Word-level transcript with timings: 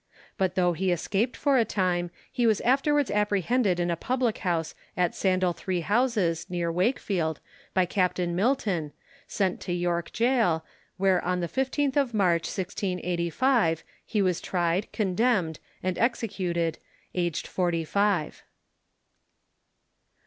But 0.35 0.55
though 0.55 0.73
he 0.73 0.91
escaped 0.91 1.37
for 1.37 1.59
a 1.59 1.63
time, 1.63 2.09
he 2.31 2.47
was 2.47 2.59
afterwards 2.61 3.11
apprehended 3.11 3.79
in 3.79 3.91
a 3.91 3.95
public 3.95 4.39
house 4.39 4.73
at 4.97 5.13
Sandal 5.13 5.53
three 5.53 5.81
houses, 5.81 6.49
near 6.49 6.71
Wakefield, 6.71 7.39
by 7.75 7.85
Captain 7.85 8.35
Milton, 8.35 8.93
sent 9.27 9.61
to 9.61 9.71
York 9.73 10.09
gaol, 10.11 10.65
where 10.97 11.23
on 11.23 11.39
the 11.39 11.47
15th 11.47 11.97
of 11.97 12.15
March, 12.15 12.47
1685, 12.47 13.83
he 14.03 14.23
was 14.23 14.41
tried, 14.41 14.91
condemned, 14.91 15.59
and 15.83 15.99
executed, 15.99 16.79
aged 17.13 17.45
forty 17.45 17.83
five. 17.83 18.41